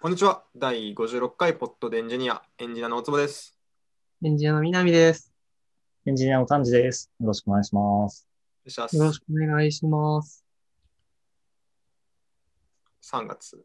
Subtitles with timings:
[0.00, 0.44] こんにちは。
[0.56, 3.58] 第56回ポッドでエンジニア、エンジニアの大坪です。
[4.24, 5.32] エンジニアの南です。
[6.06, 7.10] エンジニアの丹治です。
[7.18, 8.28] よろしくお願いします。
[8.64, 10.44] よろしくお願いします。
[13.12, 13.60] 3月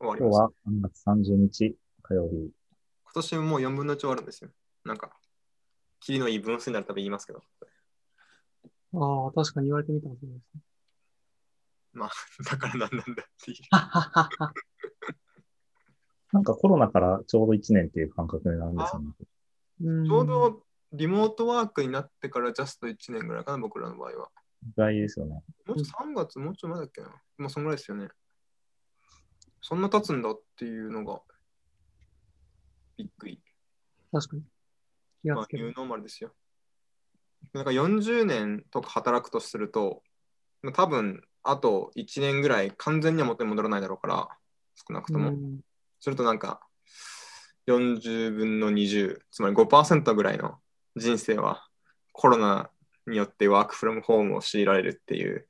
[0.00, 0.50] 終わりました。
[0.64, 2.36] 今日は3月30日火曜日。
[2.36, 4.48] 今年もう4分の1終わるんですよ。
[4.82, 5.10] なんか、
[6.00, 7.42] キリのいい分数になるたび言いますけど。
[8.94, 10.62] ああ、確かに言われてみたらそうですね。
[11.92, 12.10] まあ、
[12.50, 13.58] だからなんなんだっていう。
[16.36, 19.08] なんかコロナからちょうど1年っていう感覚になるんですよね。
[19.84, 24.28] うんちょうどリモートワークになってからジャスト1年ぐらいかな、僕らの場合は。
[24.62, 25.42] 意外ですよね。
[25.66, 27.08] もうちょ3月、もうちょい前だっけな。
[27.38, 28.08] もうそんぐらいですよね。
[29.62, 31.22] そんな経つんだっていうのが、
[32.98, 33.42] びっくり。
[34.12, 34.42] 確かに。
[35.22, 35.64] 気まあがつ、ける。
[35.64, 36.34] ニューノーマルですよ。
[37.54, 40.02] なんか40年とか働くとすると、
[40.62, 44.28] まあ多分あと1年ぐらい完全には元に戻らないだろうから、
[44.74, 45.30] 少なくとも。
[45.30, 45.60] うん
[46.06, 46.60] するとなんか
[47.66, 50.54] 40分の20、つまり5%ぐらいの
[50.94, 51.66] 人生は
[52.12, 52.70] コロナ
[53.08, 55.48] によってワークフロムホームを強いられるっていう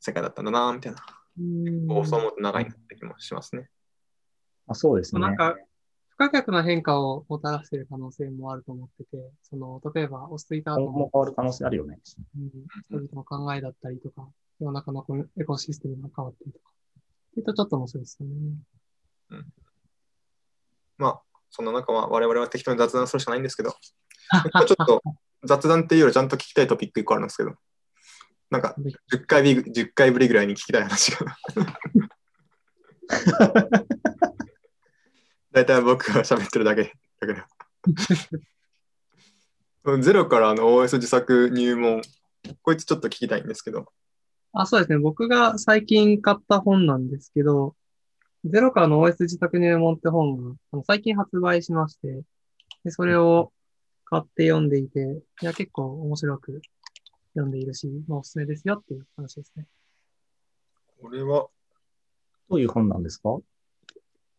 [0.00, 1.04] 世界だったんだな、みたいな。
[1.38, 1.86] うん。
[1.86, 3.68] こうそう思うと長いなって気もしますね。
[4.68, 5.20] あそうですね。
[5.20, 5.54] なんか
[6.08, 11.98] 不可逆な変化をもたらしている可能性もあると思ってて、その例えば落ち着いた後もも、変わる可能性あるよね。
[12.38, 12.48] うん、
[12.88, 14.26] 人々の考えだったりとか、
[14.60, 16.70] 世の中のこのエコシステムが変わってるとか。
[17.32, 18.34] っていうとちょっと面白いですよね。
[21.00, 21.20] まあ、
[21.50, 25.02] そんな中は我々は適当に雑談するしかないんですけど、 ちょっと
[25.44, 27.54] 雑談っていうよりちゃんと聞きたいトピック1個あるんですけど、
[28.50, 28.74] なんか
[29.12, 31.36] 10回び10回ぶりぐらいに聞きたい話が。
[35.52, 37.34] 大体僕が喋ってるだけだけ
[39.84, 40.00] ど。
[40.00, 42.02] ゼロからの OS 自作入門、
[42.62, 43.90] こいつちょっと聞きたいんですけど、
[44.52, 44.98] あ、そうですね。
[44.98, 47.74] 僕が最近買った本なんですけど、
[48.44, 52.22] ゼロからの OS 自宅入門って本があの最近発売しまして、
[52.84, 53.52] でそれを
[54.04, 56.62] 買って読んでいて、いや、結構面白く
[57.34, 59.66] 読んでいるし、まあ、おすすめですよっていう話ですね。
[61.00, 61.48] これは、
[62.48, 63.38] どういう本なんですか？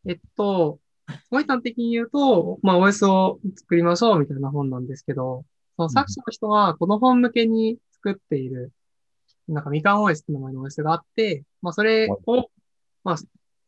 [0.06, 5.46] えっと、すごい端的に言うと、まあ OS を作りましょうみたいな本なんですけど、
[5.78, 8.72] その作者の人はこの本向けに作っている、
[9.48, 12.50] なんかみかん OS って名前の OS があって、まあそれを、
[13.04, 13.18] まあ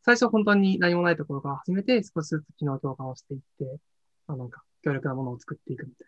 [0.04, 3.78] 最初本当に何もないところから始めて少しずつ機能強化をしていって、
[4.26, 6.06] まあなんか強力なものを作っていくみたい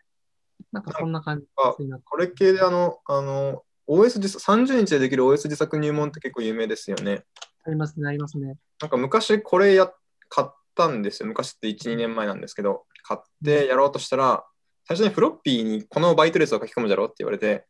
[0.71, 0.79] な。
[0.79, 1.45] なんかそんな感じ
[1.83, 2.05] になって。
[2.05, 7.23] これ系であの、あの、OS 自作30日でできる OS 自作入門って結構有名ですよね。
[7.65, 8.55] ありますね、ありますね。
[8.81, 9.91] なんか昔これや
[10.29, 11.27] 買ったんですよ。
[11.27, 14.45] 昔って1、2年前なんですけど、買ってやろうとしたら、
[14.85, 17.65] 最初にフロッピーにこのバイト列を書き込むじゃろって言われて、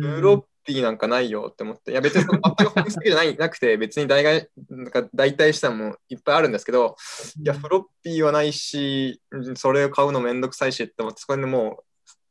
[0.00, 6.96] フロッピーなんかないよって思って、いや別にその全く本質的じゃない なくて、別に代替なんか代替したのもいっぱいあるんですけど、
[7.42, 9.22] いや、フロッピーはないし、
[9.54, 11.84] それを買うのめんどくさいしって思って、そこでもう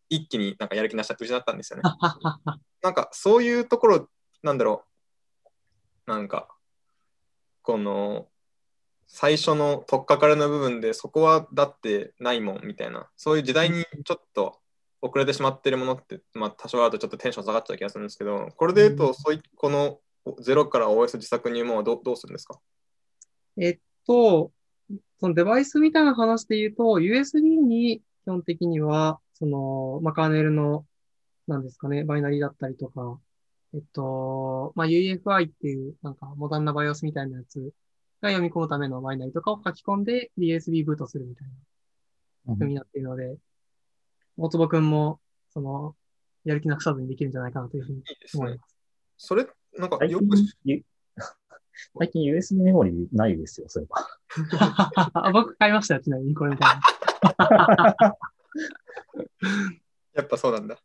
[0.09, 1.83] 一気になんかやる気なし失ったんですよね。
[2.83, 4.09] なんかそういうところ、
[4.43, 4.83] なんだろ
[6.07, 6.49] う、なんか、
[7.63, 8.27] この、
[9.07, 14.59] 最初の取っかかりの部分で、そこはだってないもんみたいな、そういう時代にちょっと
[15.05, 19.99] 遅れてしまっているものって、まあ多少あるとちょっとテンション下がっちゃう気がするんですけど、これで言うと、そういこの
[20.41, 22.59] ゼロから OS 自作入門はどどうするんですか？
[23.57, 24.51] えっと、
[25.19, 30.85] そのデバイスみたいな話で言うと、USB に基本的には、その、まあ、カーネルの、
[31.47, 33.19] なんですかね、バイナリーだったりとか、
[33.73, 37.71] えっと、まあ、UEFI っていう、なんか、モダンな BIOS みたいなやつ
[38.21, 41.53] が読み込むためのバイナリーとかを書き込んで、USB ブートするみたいな
[42.53, 42.59] うん。
[42.59, 43.37] 風になっているので、
[44.37, 45.19] 大坪くんも、
[45.53, 45.95] その、
[46.43, 48.63] やる気なくさずにできるんじゃないかなというふうにいいですね思いま。
[48.67, 48.75] す。
[49.17, 49.47] それ、
[49.77, 50.83] なんか最近よく、ゆ
[51.97, 54.07] 最近 USB メモリーないですよ、それは。
[55.13, 56.75] あ僕買いましたよ、ちなみにこれみたい
[57.37, 58.15] な。
[60.13, 60.77] やっぱそうなんだ。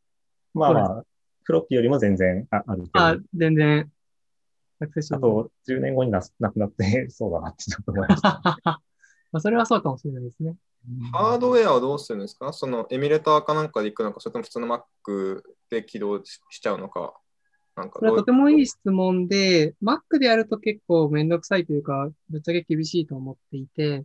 [0.55, 1.05] まあまあ、
[1.45, 3.91] フロッピーよりも全然ああるけど、ああ、全然、
[4.81, 5.21] アクセシブル。
[5.21, 8.81] と10年後にななくなってそうだなってちょっと思いました。
[9.33, 10.57] まあそれはそうかもしれないですね。
[11.13, 12.53] ハードウェアはどうするんですか？
[12.53, 17.15] そのエミュレーターかなんかで行くのか、それとも普通の Mac で起動ししちゃうのか。
[17.77, 24.05] なんかこれはとてもいい質問で、Mac でやると結構めんどくさいというか、ぶっちゃけ厳しいと思っていて、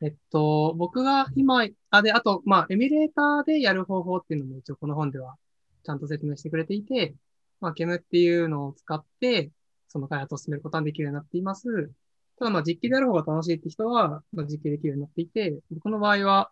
[0.00, 5.36] えっと、僕が今、あ、で、あと、まあ、エミュレーターでやる方法っていうのも一応この本では
[5.84, 7.14] ちゃんと説明してくれていて、
[7.60, 9.50] まあ、KEM っていうのを使って、
[9.88, 11.90] その開発を進めることができるようになっています。
[12.38, 16.50] ただ、まあ、実機でやる方が楽しいって人は、まあ、実機できるようになっていて、僕の場合は、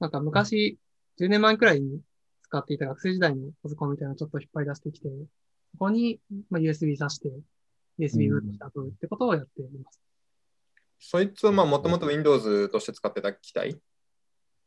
[0.00, 0.78] なんか昔、
[1.18, 2.00] 10年前くらいに
[2.42, 5.08] 使っていた学生時代のパソコンみたいなのをちょっと引っ張り出してきて、
[5.72, 6.20] そこに、
[6.50, 7.30] まあ、USB 挿して、
[7.98, 10.00] USB ブートした後ってことをやっています。
[10.98, 13.80] そいつはまあもともと Windows として使ってた機体？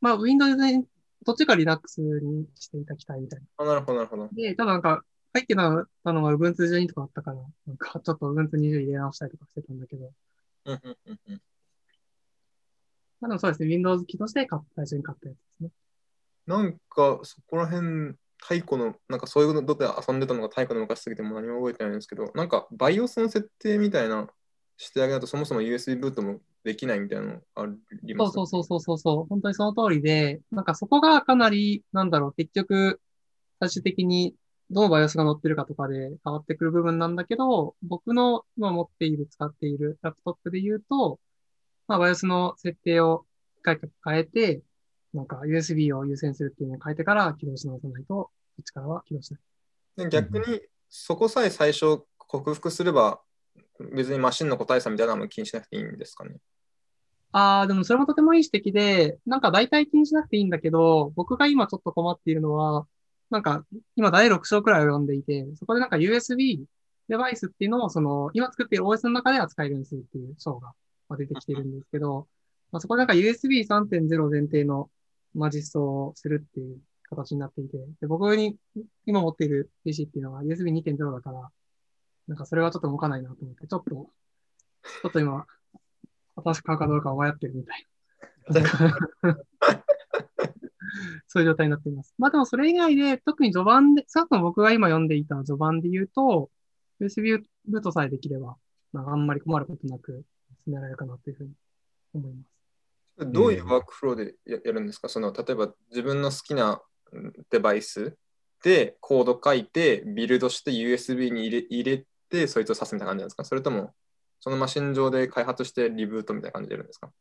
[0.02, 0.86] まあ、Windows で、
[1.26, 3.46] どっちか Linux にしていた機体みたいな。
[3.58, 4.30] あ、なるほど、なるほど。
[4.34, 5.04] で、ただなんか、
[5.34, 7.38] 入ってたのが Ubuntu 12とかあったから、
[7.68, 10.12] なんかちょっと Ubuntu 20入れ直したりとかしてたんだけど、
[10.66, 11.42] うんうんうんうん。
[13.22, 15.70] まあでもそうですね、Windows 機として最初に買ったやつですね。
[16.48, 24.28] なんか、そこら辺、太古の、なんかそういうので遊んでたのが太古の昔すぎても何も覚えてないんですけど、なんか BIOS の設定みたいな
[24.78, 27.66] してあげないとそもそも USB ブートもできないみたいなのあ
[28.04, 33.00] りますそうそうそうそうそう、本当にその通りで、なんかそこがかなり、なんだろう、結局、
[33.60, 34.36] 最終的に
[34.72, 41.20] どの BIOS が載ってるかとかで変わってくる部分なんだけど、僕の今持っている、使っているラップトップで言うと、
[41.88, 43.26] まあ BIOS の設定を
[43.64, 43.80] 変
[44.18, 44.62] えて、
[45.14, 48.32] なんか USB を優先するっていうのを変えてから起動し直さないと、こ
[48.62, 49.42] っちからは起動しない。
[50.04, 53.22] で逆に、そこさえ最初克服すれば、
[53.94, 56.36] 別にマシンの個体差みたいなのも気にしなくていいんですかね。
[57.32, 62.88] ああ、でもそれもとてもいい指摘で、なんか大体気にしなくていいんだけど、僕が今ちょっと困っているのは、
[63.30, 66.64] なんか今第6章くらいを読んでいて、そこでなんか USB
[67.10, 70.74] デバイスっていうのをその今作っている OS の中では使えるようにするっていう章が
[71.18, 72.28] 出てきてるんですけど、
[72.72, 74.90] まあ、そこでなんか USB3.0 前提の
[75.34, 76.80] まあ実装をするっていう
[77.10, 78.58] 形になっていて、で僕に
[79.06, 81.50] 今持っている PC っていうのは USB2.0 だから、
[82.28, 85.46] なんかそれはちょっと動かないなと思って、ちょっと、ちょっと今、
[86.38, 87.86] 新しく買うかどうかを迷ってるみたい
[89.22, 89.38] な。
[91.28, 92.14] そういう状態になっています。
[92.18, 96.50] まあでもそれ以外で、特に序盤で、少なくとも僕が今読んでいた序盤で言うと、
[97.02, 98.56] USB ブートさえできれば、
[98.94, 100.24] まあ、あんまり困ることなく
[100.66, 101.52] 進められるかなというふうに
[102.14, 102.44] 思いま
[103.18, 103.32] す。
[103.32, 105.10] どういうワークフローでややるんですか？
[105.10, 106.82] その例えば自分の好きな
[107.12, 108.18] うんデバイス
[108.64, 113.46] でコード書いて、ビルドして USB に入れ入れて、そいつを指すみたいな感じなんですか？
[113.46, 113.94] それとも、
[114.40, 117.12] そのマシン上で開発してリブートみたいな感じでやるんですか？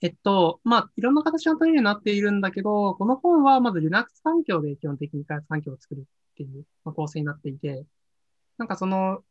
[0.00, 6.02] えっと、まあ、いろんな形が取れるようになっているんだけど、この本はまず Linux 環境で基本的に開発環境を作るっ
[6.36, 7.84] ていう、まあ、構成になっていて、
[8.58, 9.22] なんかその、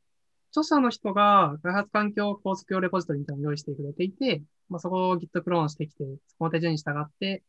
[0.52, 7.44] 著者の人が開発環境構築用レポジトリみたいなのを用意してくれていて、まあ、そこを Git クローンしてきて、そこの手順に従って、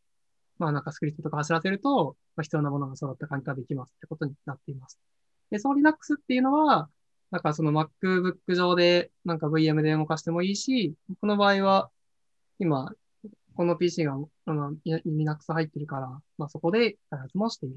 [0.59, 4.99] まあなんかスクリプトとか走らせると、まあ、必要なものが揃った環境ができますってことになっています。
[5.51, 6.89] で、その Linux っていうのは、
[7.31, 11.89] なんかその MacBook 上でなんか VM で動かしてもいいし、この場合は
[12.59, 12.91] 今、
[13.55, 16.07] この PC があの Linux 入ってるから、
[16.37, 17.75] まあそこで開発もしている。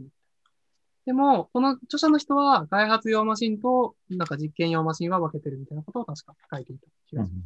[1.07, 7.41] でも、この著者の人は開発用マシンとなんか実験用マシンは分けてるみたいなことを確か書いていた気がしま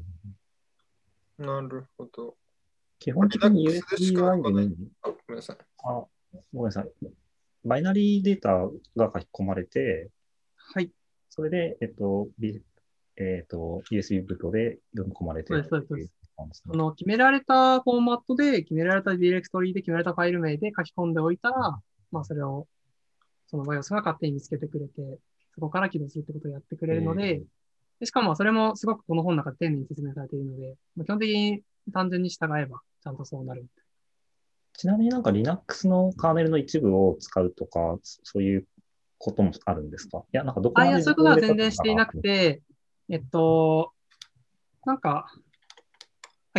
[1.38, 1.46] す。
[1.46, 2.36] なるほど。
[2.98, 5.56] 基本的に Linux でしか USB に、あごめんなさい。
[5.84, 6.04] あ、
[6.52, 6.90] ごめんなさい。
[7.64, 10.10] バイナリーデータが書き込まれて、
[10.56, 10.90] はい。
[11.30, 12.62] それで、えっと、ビ
[13.16, 16.10] えっと、USB ブートで読み込まれてそうですそうですっていう
[16.52, 21.78] その決められたフォーマットで、決められたディレクトリで決められたファイル名で書き込んでおいたら、
[22.10, 22.66] まあそれを、
[23.46, 25.18] その BIOS が勝手に見つけてくれて、
[25.54, 27.42] そこから起動するってことをやってくれるので、
[28.00, 33.66] でしかもそれもすごくこの本の中で丁寧に説明されているので、まあ、基本的に単純に従えばちゃんとそうなる。
[34.76, 38.66] ちなみになんか Linux のカーネルの一部を使うとか、そそういう
[39.18, 40.24] こともあるんですか？
[40.32, 42.62] いや、なんかどこあ、までいや、そういうことは全然していなくて、
[43.08, 43.92] えっと、
[44.84, 45.38] なんか、あ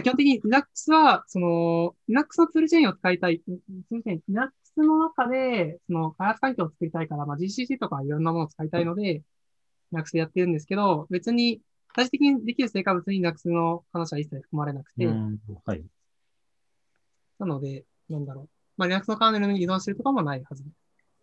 [0.01, 9.24] 基本的に Linux は、その、Linux のツールチェーンを使いたい、ツールチェーン、Linux の中で、その、開発環境を作りたいから、まあ、GCC とかいろんなものを使いたいので、
[9.93, 11.62] Linux でやってるんですけど、別に、
[11.96, 15.86] 最終的にできる成果物に Linux の話は一切含まれなくて、うんはい。
[17.39, 18.50] なので、なんだろう。
[18.75, 20.65] まあ、Linux のカーネルに依存してるとかもないはず。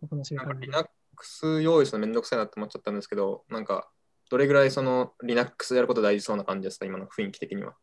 [0.00, 3.90] 僕の Linux 用意するのめんどくさいなって思っちゃったんですけど、なんか、
[4.30, 7.76] どれぐらいその Linux やること大事そうな感じですか、今の雰囲気的には。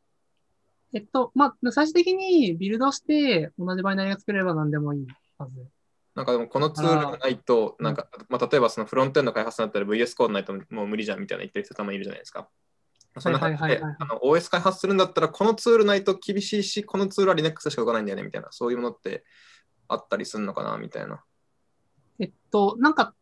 [0.93, 5.67] えっと、まあ、最終的にビルドして同じバイナリが作れれば何でもいいはず。
[6.15, 12.49] なんかでもこのツールがないと、なんか、まあ、例えばそのフロントエンド開発だったら VS コードないともう無理じゃんみたいな言ってる人たまにいるじゃないですか。
[13.17, 19.23] そんな感じではいはいはいはいあの OS 開発するんだったらこのツールないと厳しいし、このツールは Linux しか動かないんだよねみたいな、そういうものって
[19.87, 21.23] あったりするのかなみたいな。
[22.19, 23.13] えっと、なんか、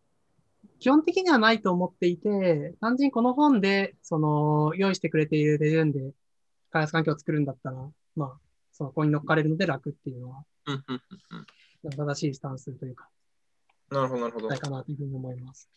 [0.80, 6.12] 基本的にはないと思っていて、単純にこの本で、その、用意してくれている手順で
[6.72, 7.78] 開発環境を作るんだったら、
[8.16, 8.38] まあ、
[8.72, 10.44] その、ここに乗っかれるので楽っていうのは、
[11.96, 13.10] 正しいスタンスというか、
[13.90, 14.60] なるほど、なるほどない。
[14.60, 15.70] かなというふうに思います。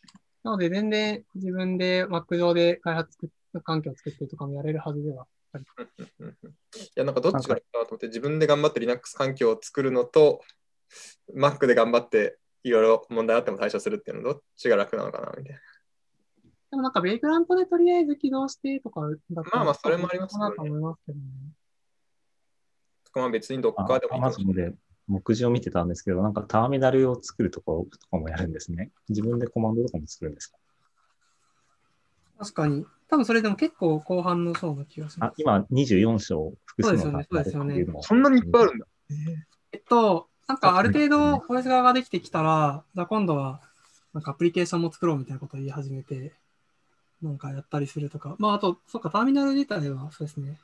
[0.43, 3.17] なので、全然自分で Mac 上で開発
[3.63, 6.55] 環境を作ってとかもやれるはずではありうんうんうんい
[6.95, 10.43] や、なんかどっちがいいかなと思って、自分で頑張って Linux 環境を作るのと、
[11.35, 15.61] Mac で頑張っていろいろ問題あっても対処するっていうのどっちが楽なのかなみたいな。
[16.71, 21.25] でもなんかベイグラントでとりあえず起動してとかだったらまあまあそれもありますけどねと思いますけどね。
[23.15, 24.73] まあ別にどっかでもいいかもで
[25.09, 28.93] 目次を見てたんですけど、なんかターミナルを作るところとかもやるんですね。
[29.09, 30.59] 自分でコマンドとかも作るんですか？
[32.39, 32.87] 確かに。
[33.09, 38.87] 多分それでも結構後半の章の気がします。、あ今24章複数のそうですよねそんなにいっぱいあるんだ。
[39.73, 43.61] えっと、なんかある程度 OS 側ができてきたら、じゃあ今度は
[44.15, 46.33] なんかアプリケーションも作ろうみたいなことを言い始めて、
[47.23, 48.37] なんかやったりするとか。
[48.39, 50.59] まああと、そっか、ターミナル自体はそうですね。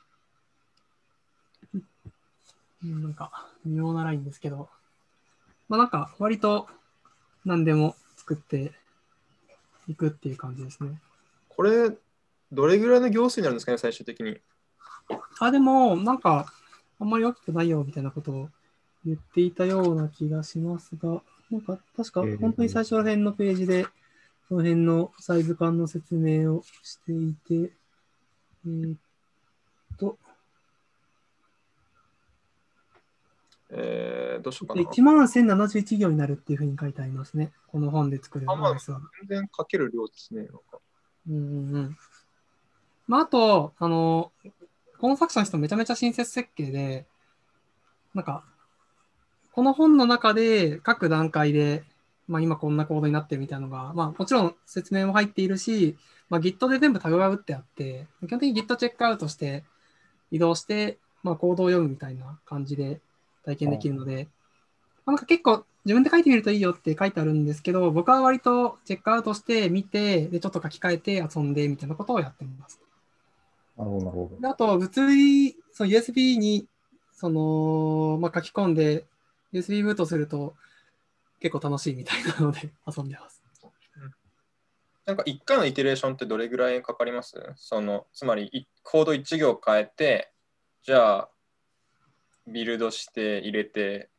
[2.83, 4.69] うんなんか微妙なラインですけど、
[5.67, 6.67] まあなんか割と
[7.43, 8.71] 何でも作って
[9.87, 11.01] いくっていう感じですね。
[11.49, 11.91] これ、
[12.51, 14.39] どれぐらいの行数になるんですかね、最終的に？
[15.39, 16.53] あ、でも、なんか、
[16.99, 18.49] あんまり大きくないよみたいなことを
[19.05, 23.87] 言っていたような気がしますが、なんか、確かえー本当に最初ら辺のページで、
[24.47, 27.73] その辺のサイズ感の説明をしていて、
[28.65, 28.97] えーっ
[29.97, 30.17] と、
[33.69, 34.81] えー、どうしようかな。
[34.81, 37.51] 1万1071行になるっていうふうに書いてありますね。
[37.67, 38.55] この本で作るは。
[39.27, 40.47] 全然書ける量ですね。
[41.29, 41.97] うんうん。
[43.07, 44.31] まあ、あと、あの、
[44.97, 47.05] この作者の人めちゃめちゃ親切設計で、
[48.13, 48.43] なんか、
[49.51, 51.83] この本の中で各段階で、
[52.27, 55.97] まあ今こんなコードになってるみたいなのが、まあもちろん説明も入っているし、
[56.29, 59.63] まあ Git で全部タグが打ってあって、基本的に Git チェックアウトして
[60.31, 62.99] 移動して、まあコードを読むみたいな感じで
[63.45, 64.27] 体験できるので、
[65.05, 72.81] まあなんか結構自分で書いてみるといいよって書いてあるんですけど、僕は割とチェックアウトして見て、でちょっと書き換えて遊んでみたいなことをやってます。
[73.77, 74.41] なるほど、なるほど。
[74.41, 76.67] であと、物理、その USB に
[77.13, 79.05] その、まあ、書き込んで、
[79.53, 80.55] USB ブートすると
[81.39, 83.43] 結構楽しいみたいなので 遊んでます。
[85.05, 87.41] なんか1回のイテレーションってどれぐらいかかります？
[87.55, 90.33] そのつまりいコード1行変えて、
[90.83, 91.29] じゃあ
[92.45, 94.09] ビルドして入れて。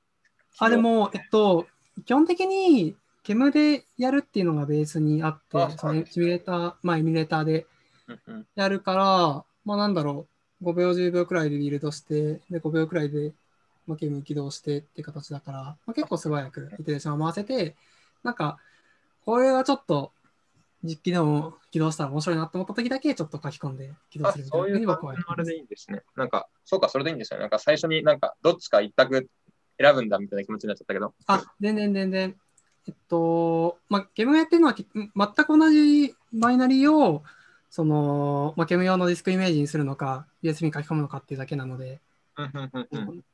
[0.59, 1.67] あ、でも、えっと、
[2.07, 7.67] 基本的に KEM でやるっていうのがベースにあってあ、そのシミュレーター、まあ、エミュレーターで
[8.55, 10.27] やるから、まあなんだろ
[10.63, 13.35] う、5秒、10秒くらいでビルドして、で、5秒くらいで、
[13.89, 17.75] まあ、ゲーム起動してっていう形だから、まあ、結構素早くイテレーションを回せて、
[18.23, 18.59] なんか、
[19.25, 20.13] これはちょっと
[20.85, 26.03] 実機でも起動したら面白いなと思った時だけちょっと書き込んで起動あするみたいなふうそういあれでいいんですね。
[26.17, 27.43] なんか、そうか、それでいいんですよね。
[27.43, 29.29] なんか最初になんかどっちか一択
[29.81, 31.15] 選ぶんだみたいな気持ちになっちゃったけど。
[31.27, 32.37] あ、全然全然。
[32.87, 37.23] えっと、まあ、ゲームやってるのはき全く同じバイナリーを、
[37.71, 42.01] その、まあ、ゲーム用のディスクイメージにするのか、USB に書き込むのかっていうだけなので、
[42.37, 43.25] うんうんうんうん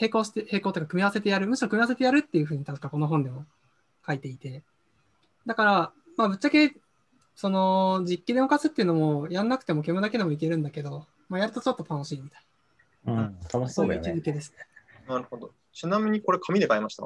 [0.00, 3.44] 並行して、並行というか組み合わせてやる、むしろ組み合わせてやるっていうふうに確かこの本でも
[4.06, 4.62] 書いていて。
[5.46, 6.74] だから、まあぶっちゃけ、
[7.34, 12.42] その実機で動かすっていうのもやんなくても煙だけでもいけるんだけど、まあやるとちょっと楽しいみたい
[13.06, 13.68] うん、楽な。
[13.68, 14.24] しそううだよねそいう位置づ。
[14.24, 14.66] けですね。
[15.08, 15.52] なるほど。
[15.72, 17.04] ちなみにこれ紙で買いました？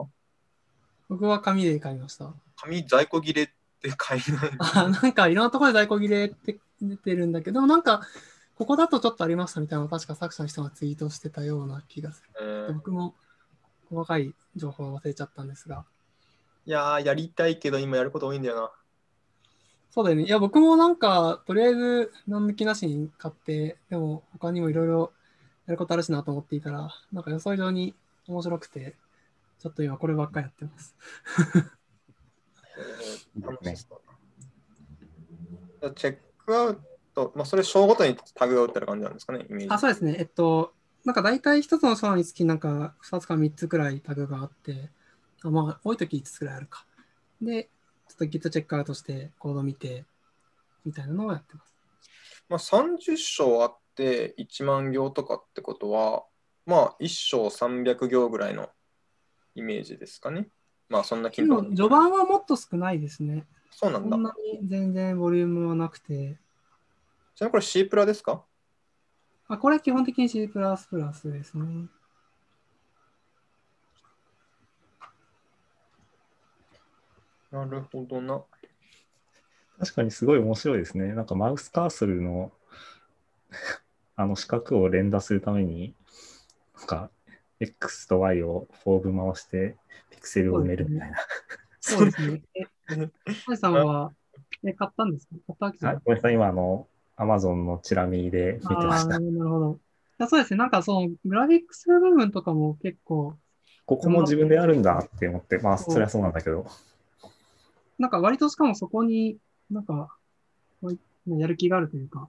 [1.09, 2.33] 僕は紙で買いました。
[2.57, 3.49] 紙在庫切れっ
[3.81, 4.51] て買えない。
[4.59, 8.01] あなんかいろんなところで在庫切れって出てるんだけど、なんか、
[8.63, 12.69] ここだとちょっとありましたみたいなのを確か作者の人がツイートしてたような気がすえる。
[12.71, 13.17] ー僕も
[13.91, 15.85] 細かい情報を忘れちゃったんですが。
[16.65, 18.71] いやー、やりたいけど今やること多いんだよな。
[19.91, 20.27] そうだよね。
[20.27, 25.13] いや、僕もなんか、とりあえず、何抜きなしに買って、でも、他にもいろいろ
[25.67, 27.97] やることあるしなと思っていたら、なんか予想以上に
[28.29, 28.95] 面白くて、
[29.59, 30.95] ちょっと今こればっかりやってます。
[35.97, 36.81] チェックアウ
[37.15, 39.69] ト、まあ、それ章ごとにタグが打ってる感じなんですかね、イメージ。
[39.71, 40.17] あ、そうですね。
[40.19, 40.73] えっと、
[41.05, 44.91] なんか大体一つの章につき、なんか2つか3つくらいタグがあって、
[45.43, 46.87] あまあ、多い時5つくらいあるか。
[47.41, 47.65] で、
[48.09, 50.05] ちょっと Git チェックアウトして、コード見て、
[50.85, 51.75] みたいなのをやってます。
[52.49, 56.25] まあ、30章あって1万行とかってことは、
[56.67, 58.69] まあ、1章300行ぐらいの
[59.55, 60.49] イメージですかね。
[60.89, 63.47] まあ、そんなで金額も、序盤はもっと少ないですね。
[63.71, 64.11] そうなんだ。
[64.11, 66.39] そんなに全然ボリュームはなくて、
[67.35, 68.45] ちなみにこれ C プラですか？
[69.49, 71.89] あこれ基本的に C++ ですね。
[77.51, 78.43] なるほどな。
[79.79, 81.13] 確かにすごい面白いですね。
[81.15, 82.53] なんかマウスカーソルの
[84.17, 85.95] あの四角を連打するために、
[86.79, 87.11] なんか
[87.61, 89.77] X と Y をフォーム回して
[90.11, 91.19] ピクセルを埋めるみたいな。
[91.81, 92.43] そうですね。
[92.55, 92.65] え、
[93.47, 94.15] ハイさんは、
[94.65, 99.49] え、買ったんですか買ったわけじゃないはい、ごめんなさい、今あの Amazon のチラ見で見てましたなる。
[99.49, 99.79] ほど。
[100.19, 100.59] いやそうですね。
[100.59, 103.35] なんかそのグラフィックス部分とかも結構、
[103.87, 106.67] ここも自分でやるんだって思って、まあそりゃそうなんだけど。
[107.99, 109.37] なんか割としかもそこに
[109.71, 110.09] なんか
[111.27, 112.29] やる気があるというか、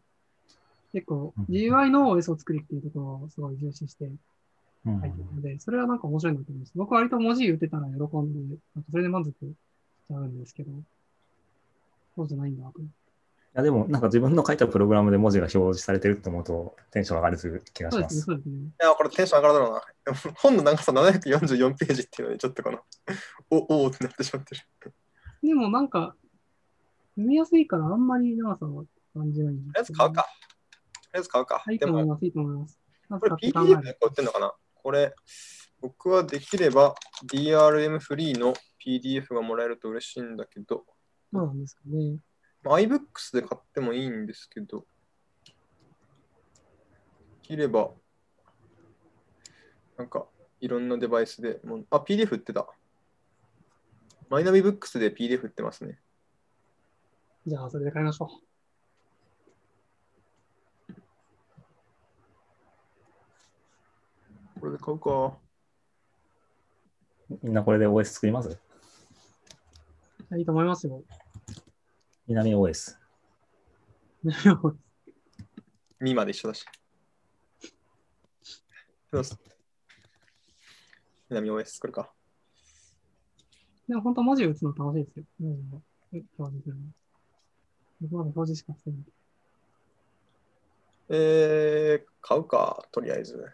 [0.94, 4.12] 結構うん GUI の OS を作るっていうところをすごい重視して
[4.86, 6.74] うん書いてるので、それはなんか面白いなと思います。
[6.76, 9.34] 僕は割と文字打てたら喜んで、なんかそれで満足し
[10.08, 10.72] ちゃうんですけど、
[12.16, 13.03] そうじゃないんだと思って。
[13.56, 18.50] いやでも、なんか自分の書いたプログラムで文字が表示されてるって思うと、テンション上がる気がしまそうですね、す。
[18.50, 18.56] ね。
[18.56, 19.82] いや、これテンション上がるだろうな。
[20.06, 22.80] でも本の長さ744ページっていうのにちょっとこの、
[23.52, 24.62] おおーってなってしまってる。
[25.44, 26.16] でもなんか、
[27.12, 30.24] 読みやすいからあんまり長さは感じないんとりあえず買うか。
[30.24, 31.60] とりあえず買うか。
[31.60, 32.80] はい、も、と思います、いいと思います。
[33.08, 33.82] まこれ PDF。
[33.84, 35.14] で売ってんのかなこれ、
[35.80, 36.96] 僕はできれば
[37.32, 40.86] DRM フリーの PDF がもらえると嬉しいんだけど、
[41.32, 42.18] そうなんですかね。
[42.64, 44.86] まあ iBooks で買ってもいいんですけど、で
[47.44, 47.92] きれば、
[49.98, 50.26] なんか、
[50.62, 52.68] いろんなデバイスでもう、あ、PDF 売ってた。
[54.30, 56.00] マイナビブックスで PDF 売ってますね。
[57.46, 58.28] じゃあ、それで買いましょ
[64.60, 65.38] これで買うか。
[67.42, 68.58] みんなこれで OS 作ります？
[70.32, 70.38] う。
[70.38, 71.04] いいと思いますよ。
[72.26, 72.98] 南 OS。
[76.00, 76.66] ミまで一緒だし。
[79.12, 79.38] どうす
[81.30, 82.10] 南 OS 作るか。
[83.90, 85.26] でも本当文字打つの楽しいですよ。
[85.40, 85.82] 文字の
[86.38, 86.82] 表示するの。
[88.00, 89.00] 僕まだ表示しかしてない。
[91.10, 93.52] えー、買うか、とりあえず。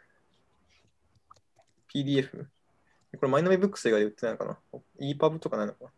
[1.92, 2.46] PDF?
[3.18, 4.60] これマイナビブックス以外で売ってないのかな
[5.02, 5.92] ?EPUB とかないのかな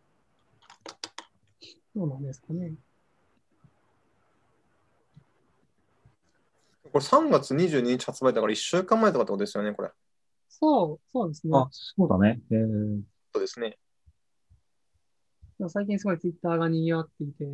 [1.93, 2.73] そうなんですかね。
[6.91, 9.91] これ3月22日発売だから1週間前とかってことですよね、これ。
[10.49, 11.57] そう、そうですね。
[11.57, 12.41] あ、そうだね。
[12.51, 13.01] えー、
[13.33, 13.77] そうですね。
[15.69, 17.45] 最近すごいツイッターが賑わっていて、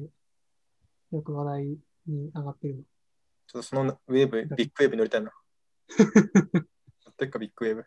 [1.11, 1.65] よく話題
[2.07, 2.81] に上がってるの。
[2.81, 5.31] ちょっとそのウェーブ、ビッグウェーブに乗りたいな。
[7.05, 7.85] 乗ってっか、ビッグウェーブ。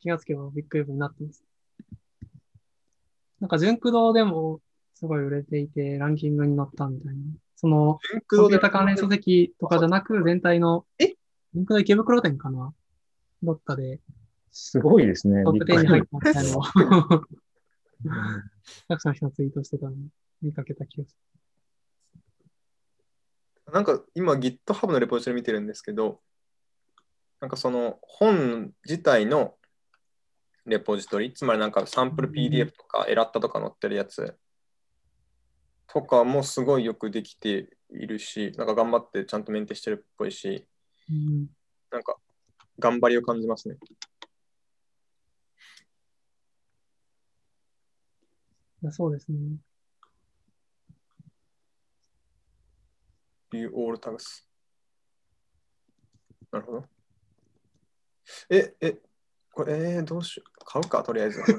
[0.00, 1.47] 気がつけばビッグウェブになってます。
[3.40, 4.60] なんか、純駆動でも
[4.94, 7.20] すごい売れていて、ランキングに乗ったみたいな。
[7.56, 11.16] その、純コン駆動でピュータ関連書籍とかじゃなく、全体の、え？
[11.54, 12.72] 純駆動池袋店かな？
[13.42, 14.00] どっかで。
[14.50, 15.44] すごいですね。
[15.44, 16.50] トップ10に入ったみたいな。
[16.50, 16.62] のを、
[18.04, 18.42] う ん
[18.88, 19.94] たくさん人がツイートしてたのを
[20.42, 21.16] 見かけた気がす
[23.72, 26.20] なんか今 GitHub のレポジトリ見てるんですけど、
[27.40, 29.54] なんかその本自体の
[30.68, 34.36] レポジトリ、つまりなんかサンプル PDF とかエラッタとか載ってるやつ
[35.88, 40.66] とかもすごいよくできているし、なんか頑張ってちゃんとメンテしてるっぽいし、る。
[41.10, 41.46] うん。
[41.90, 42.16] なんか
[42.78, 43.76] 頑張りを感じますね。
[48.90, 49.56] そうですね。
[53.50, 54.44] View all tags。
[56.52, 56.84] なるほど。
[58.50, 58.98] え、え、
[59.58, 60.64] これ、えーどうしよう。
[60.64, 61.42] 買うか、とりあえず。
[61.42, 61.52] 買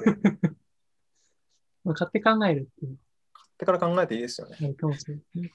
[1.84, 2.98] まあ、買って考えるっていう
[3.58, 4.72] てから考えていいですよね。
[4.72, 5.52] かもしれないね。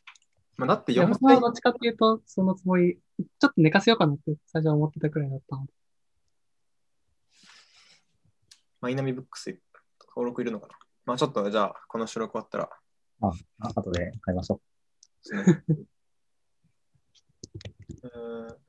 [0.56, 5.74] まあ、だっていや、4僕はどっちかっていうと、そのつもり、ちょっと寝かせようかなって最初は思ってたくらいだったので。
[8.80, 9.60] マイナミブックス
[10.10, 12.70] 登録いるのかなまあちょっとじゃあ、この収録終わったら
[13.22, 13.32] あ、
[13.62, 14.62] あ後で買いましょ
[15.24, 15.64] ですね。
[18.04, 18.66] えー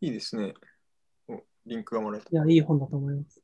[0.00, 0.54] いいですね。
[1.28, 2.28] おリンクがもらえた。
[2.30, 3.40] いや、いい本だと思います。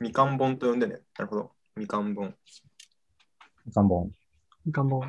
[0.00, 1.00] みかん本と呼んでね。
[1.18, 1.52] なるほど。
[1.76, 2.28] みかん本。
[2.28, 3.70] う。
[3.70, 4.12] 3本。
[4.70, 5.02] 願望。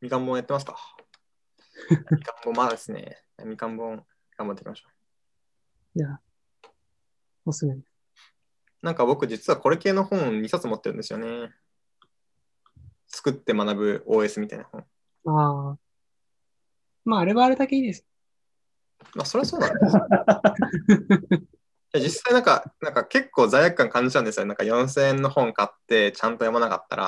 [0.00, 0.76] みかん本やってますか？
[2.10, 3.22] みかん本まだですね。
[3.44, 4.04] みかん本
[4.36, 4.88] 頑張っていきましょ
[5.96, 6.20] いや、
[7.44, 7.86] おすすめです。
[8.82, 8.86] う。
[8.86, 11.54] なんか僕実はこれ系の本2冊持ってるんですよね。
[13.06, 14.80] 作って学ぶ OS みたいな本。
[15.26, 15.78] ああ。
[17.04, 18.06] まあ、あれはあれだけいいです。
[19.14, 20.06] まあそれはそうなんですよ。
[21.94, 24.46] いや実際なんか、なんか結構罪悪感感じちゃうんですよ。
[24.46, 27.04] なんか4000円の本買ってちゃんと読まなかったら、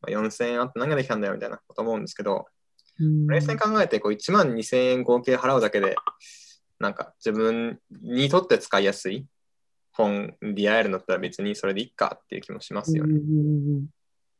[0.00, 2.46] まあ、4000円あって何ができたんだよみたいなこと思うんですけど、
[2.98, 3.26] うん。
[3.28, 5.94] 冷静に考えてこう1万2000円合計払うだけで、
[6.80, 9.26] なんか自分にとって使いやすい
[9.92, 13.14] 本に出会えるのだったら別にそれでいいかっていう気もしますよね。
[13.16, 13.22] い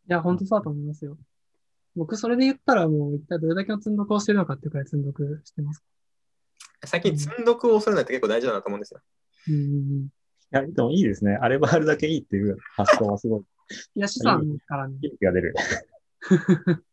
[0.08, 1.16] や、本当そうだと思いますよ。
[1.96, 5.84] 僕、それで言ったらもう一体どれだけの積んどくをしてるのかっていうくらい積んどくしてます。
[6.84, 9.00] 最近積んどくを恐れないって結構大事だなと思うんですよ。
[9.48, 10.04] うんうんうん。
[10.04, 10.08] い
[10.50, 11.38] や、でもいいですね。
[11.40, 13.42] あればあるだけいいっていう発想はすごい
[13.96, 14.98] いや、資産からね。
[15.00, 15.54] 勇気が出る。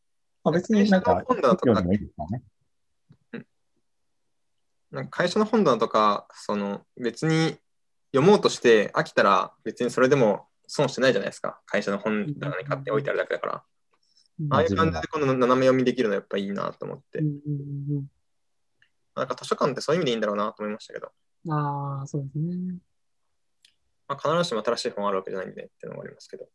[0.44, 2.44] まあ別になんか、本棚とか企業でもいいですからね。
[4.92, 7.58] なんか会社の本棚とか、その別に
[8.14, 11.62] 読もうとして飽きたら別にそれでも損してないじゃないですか。
[11.66, 13.64] 会社の本棚に買っておいてあるだけだから。
[14.50, 17.28] ああいう感じでこの斜め読みできるのやっぱいいなと思ってうん。
[17.28, 18.12] うんうん
[19.14, 21.12] なんか図書館ってそういう意味でいいんだろうなと思いましたけど、
[21.46, 22.78] うん、ああ、そうですね。
[24.08, 26.48] まあ、必ずしも新しい本あるわけじゃないんでっていうのもありますけど。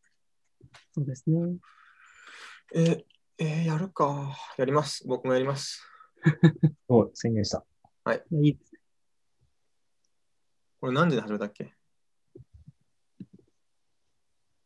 [0.95, 1.57] そうですね。
[2.75, 3.05] えー
[3.39, 4.35] えーやるか。
[4.57, 5.07] やります。
[5.07, 5.87] 僕もやります。
[6.89, 7.63] を宣言した。
[8.07, 8.81] いやいいですね。
[10.81, 11.75] これ何時に始めたっけ？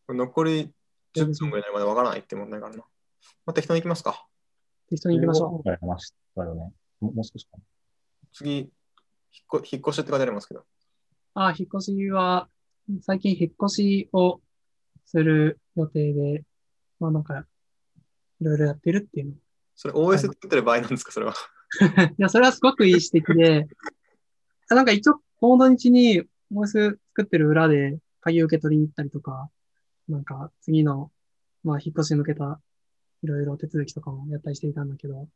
[0.07, 0.73] これ残り
[1.17, 2.85] 10分ぐらいまでわからないって問題があるな。
[3.47, 4.27] まあ、適当に行きますか。
[4.89, 6.73] 適当に行きましょ15分ぐらい話したよね。
[7.01, 7.63] ももう少しかな。
[8.33, 8.69] 次、引っ
[9.47, 10.61] こ引っ越しって書いてありますけど。
[10.61, 10.65] う。
[11.35, 12.49] ああ、引っ越しは、
[13.03, 14.41] 最近引っ越しを
[15.07, 16.45] する予定で、
[16.99, 17.47] まあなんか、
[18.41, 19.33] いろいろやってるっていうの。
[19.77, 21.35] それ OS 作ってる場合なんですか、それは。
[22.19, 23.69] いや、それはすごくいい指摘で、
[24.71, 29.49] あなんか一応、この土日に OS 作ってる裏で鍵受け取りに行ったりとか、
[30.09, 31.11] なんか次の、
[31.63, 32.61] まあ引っ越しに向けた
[33.23, 35.29] いろいろ手続きとかもやったりしていたんだけど、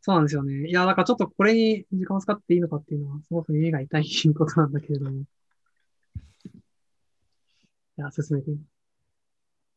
[0.00, 0.68] そうなんですよね。
[0.68, 5.22] いや、だからちょっとこれに時間を使っていいのかっていうのは、すごく耳が痛いことなんだけれども。
[5.22, 5.24] い
[7.96, 8.74] や、進めています。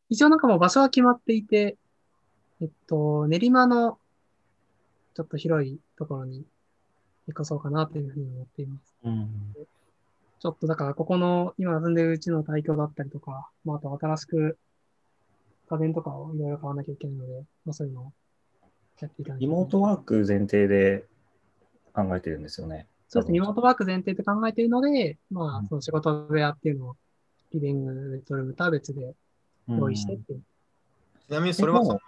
[0.10, 1.78] 一応なんかもう場所は決まっていて、
[2.62, 4.00] えっと、練馬の
[5.14, 6.46] ちょっと広いところに引っ
[7.32, 8.96] 越そうかなというふうに思っています。
[9.04, 9.54] うん。
[10.40, 14.58] ちょっとだからここの今住んでるうちの対境だったりとか、まああと新しく
[15.70, 18.14] 家電とかをいろいろ買わなきゃいけないので、まあそういうのを
[19.02, 21.06] やっていかないとリモートワーク前提で
[21.94, 22.88] 考えてるんですよね。
[23.10, 26.96] そうですね、リモートワーク前提で考えているので、まあうんその仕事部屋っていうのを
[27.54, 29.14] リビング、ベッドルームとは別で
[29.68, 30.42] 用意してっていう。
[31.28, 32.00] ちなみにそれはその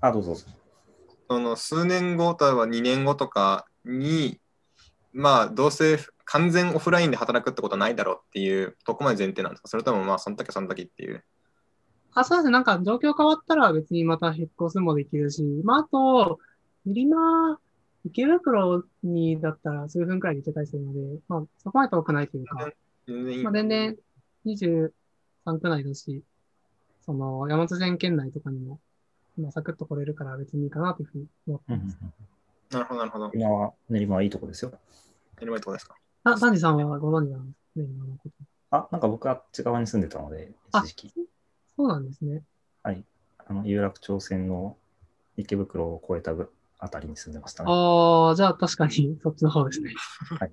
[0.00, 0.46] あ、どうぞどうぞ。
[1.28, 4.38] その数年後とは2年後とかに、
[5.12, 9.68] まあ、どうせ完全オフラインで働くってことはないだろうっていう、どこまで前提なんですか？
[9.68, 11.24] それともまあ、その時はその時っていう。
[12.14, 12.52] あ、そうですね。
[12.52, 16.38] なんか状況変わったら別にまた引っ越すもできるし、まあ、あと、
[16.86, 17.58] 練馬、
[18.04, 22.70] 池袋にだったら数分くらいで行けたりするので、まあ、そこまで遠くないというか、
[23.06, 23.96] 全然いいまあ、全然
[24.46, 24.90] 23
[25.60, 26.22] 区内だし、
[27.04, 28.78] その、山手線圏内とかにも、
[29.38, 31.98] まあ、サクッと来れるから別にいいかなというふうに思ってうんうんます。
[32.70, 33.30] なるほど、なるほど。
[33.34, 34.70] 今は練馬はいいとこですよ。
[34.70, 34.78] や
[35.40, 35.96] ればいいとこですか？
[36.24, 38.34] あ、サンジさんはご存知なんですね、今のこと。
[38.70, 41.12] あ、なんか僕はあっち側に住んでたので、あ一時期。
[41.76, 42.42] そうなんですね。
[42.82, 43.04] はい。
[43.46, 44.76] あの、有楽町線の
[45.36, 47.70] 池袋を越えたぐあたりに住んでましたね。
[47.72, 49.94] ああ、じゃあ確かに そっちの方ですね。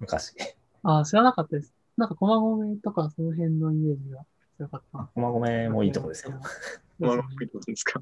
[0.00, 0.34] 昔。
[0.82, 1.74] ああ、知らなかったです。
[1.96, 4.24] なんか駒込とかその辺のイメージが
[4.58, 5.08] 強かった。
[5.14, 6.32] 駒込もいいとこですよ。
[6.98, 8.00] まあ、いいとこですか？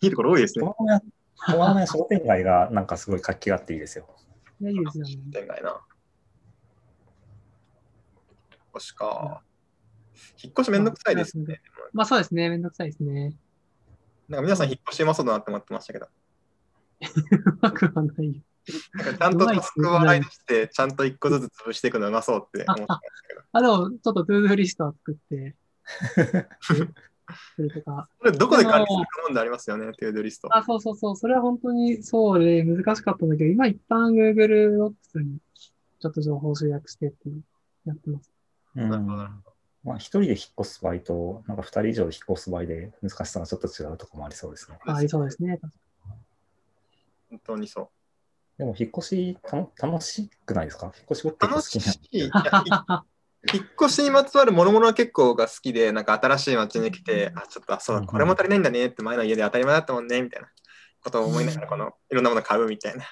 [0.00, 0.72] いいところ多いですね駒。
[0.72, 1.00] 込は、
[1.46, 4.06] 駒込は商店街がなんかすごい活気があっていいですよ。
[4.60, 5.16] いや、いいですよね。
[5.32, 5.70] 店街な。
[5.70, 5.80] 引っ
[8.76, 9.42] 越しか。
[10.42, 11.60] 引っ越しめんどくさいですね。
[11.92, 12.48] まあそうですね。
[12.48, 13.36] めんどくさいですね。
[14.28, 16.06] なんか皆さん引っ越しうまそうだなって思ってましたけど。
[16.06, 18.42] うまくはないよ。
[18.94, 23.40] なんかちゃんとタスクを洗い出して、ちゃんと一個ずつ潰していくのうまそうって思ってましたけど。
[23.52, 25.56] あ、でも、ちょっと to do リストは作って、
[27.54, 28.08] するとか。
[28.18, 30.56] これどこで管理するか問題ありますよね、トゥードゥリスト。
[30.56, 31.16] あ、そうそうそう。
[31.16, 35.38] それは本当にそうで難しかったんだけど、今一旦 Google Docs に
[36.00, 37.16] ちょっと情報集約してって
[37.84, 38.32] やってます。
[38.74, 39.30] うんなるほどなる
[39.86, 44.78] まあ、一人で引っ越す場合と、なんか二人以上で引っ越す場合で難しさがちょっと違うところもありそうですね。
[44.84, 45.60] ありそうですね。
[47.30, 47.88] 本当にそう。
[48.58, 50.86] でも、引っ越したの楽しくないですか？
[50.86, 51.76] 引っ越し僕楽し。
[52.10, 52.18] い。
[52.18, 52.30] いや
[53.54, 60.50] 引っ越しにまつわる諸々は結構が好きで、なんか新しい街に来て、あ、ちょっと、あ、そうだ、これも足りないんだねって前の家で当たり前だったもんね、みたいな
[61.00, 63.04] ことを思いながら、このいろんなもの買うみたいな。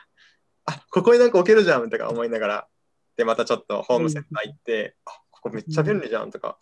[0.65, 2.69] あ、ここになんか置けるじゃんとか思いながら、
[3.17, 5.13] で、またちょっとホームセンター行って、あ、
[5.45, 6.57] ここめっちゃ便利じゃんとか、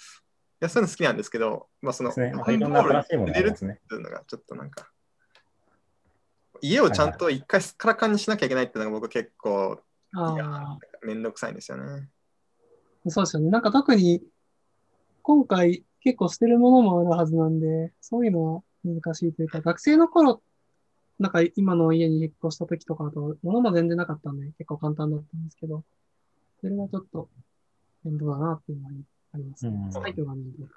[0.61, 2.33] いや、そういうの好きなんですけど、まあ、その、ね。
[2.49, 3.41] いろんな新しいものね。
[3.41, 4.91] っていうのがちょっとなんか、
[6.61, 9.81] 家をちゃんと一回すっからかんにしなきゃいけないっていうのが僕結構
[11.03, 12.09] めんどくさいんですよね。
[13.07, 13.51] あ、そうですよね。
[13.51, 14.21] なんか特に、
[15.23, 20.43] 今回結構捨てるものもあるはずなんで、そういうのは難しいというか、学生の頃、
[21.21, 25.85] なんか今の家に引っ越した時とかだと、物も全然なかったんで、結構簡単だったんですけど、
[26.61, 27.29] それはちょっと
[28.05, 28.91] 面倒だなっていうのは
[29.35, 29.93] ありますねうん。
[29.93, 30.69] サイトが見えて。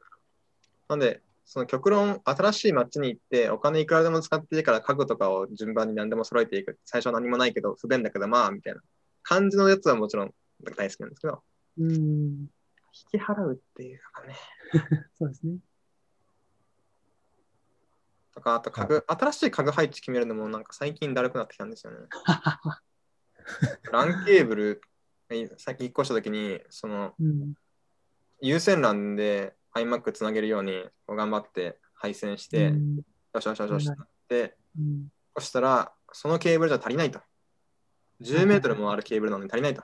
[0.88, 6.80] なんで、その極論、新しい街に行って、お金いくらでも使っていいから家具とかを順番に何でも揃えていく。
[6.86, 8.82] 最初は何もないけど、不便だけど、まあ、みたいな
[9.24, 10.34] 感じのやつはもちろん
[10.76, 11.44] 大好きなんですけど、
[11.78, 12.50] うん、引
[13.12, 14.36] き払うっていうかね、
[15.18, 15.58] そうですね。
[18.34, 22.00] とか、あと家具、新しい家具配置決めるのもなんか最近だるくなってきたんですよね。
[23.92, 24.82] LAN ケーブル、
[25.30, 27.54] 最近引っ越した時に、そのうん。
[28.42, 32.96] 有線 LAN で iMac つなげるように頑張って配線して、うん
[33.34, 35.08] よしよしよしよしってなって、うん
[35.38, 37.20] そしたら、そのケーブルじゃ足りないと。
[38.22, 39.84] 10メートルもあるケーブルなのに足りないと。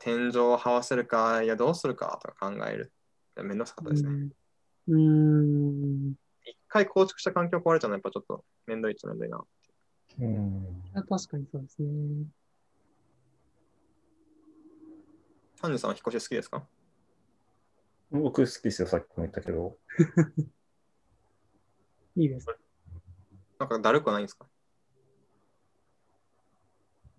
[0.00, 2.92] 天井を這わせるか、いやどうするかとか考える。
[3.36, 4.10] いやめんどくさかったですね。
[4.88, 4.98] うん。
[4.98, 4.98] う
[6.10, 6.14] ん。
[6.44, 9.44] 一回構築した環境壊れちゃうのはやっぱちょっとめんどいっちゃめんどいな。
[10.20, 10.82] うん。
[10.92, 12.26] 確かにそうですね。
[15.60, 16.66] ハンジさんは引っ越し好きですか？
[18.10, 19.76] 僕好きですよ、さっきも言ったけど。
[22.16, 22.46] いいです。
[23.58, 24.46] なんかだるくはないんですか？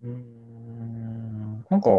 [0.02, 1.66] うーん。
[1.68, 1.90] なんか、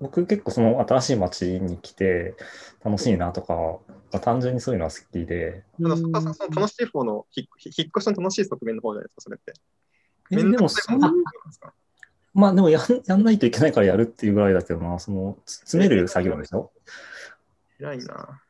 [0.00, 2.36] 僕結構その新しい街に来て
[2.84, 3.80] 楽しいなとか、
[4.20, 5.64] 単純にそういうのは好きで。
[5.82, 9.54] ただそこはその楽しい方の引っ引っ越しの楽しい側面の方じゃないですか、それって。
[10.30, 11.74] えめんどでもそんくさいもんなんですか？
[12.34, 16.70] まあでもやん やんないといけないからやるっていうぐらいだけどな、そのつ詰める作業でしょ？
[17.80, 18.42] 偉いな。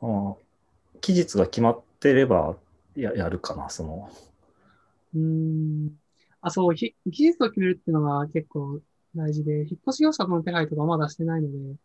[0.00, 0.34] ああ
[1.00, 2.56] 期日が決まってれば
[2.96, 4.10] ややるかな、その。
[5.14, 5.90] うん。
[6.40, 8.80] あ、そう、ひ技術を決めるっていうのが結構
[9.14, 11.76] 大事で、引っ越し業者の手配とかまだしてないので、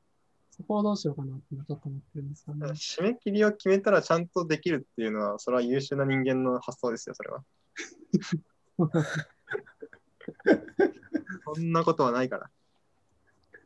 [0.51, 2.67] そこをどうしようかなって今ちょっと思ってるんですよね。
[2.69, 7.43] 締め切りを決めたらちゃんとできるっていうのは、それは優秀な人間の発想ですよ、それは。
[11.55, 12.49] そんなことはないから。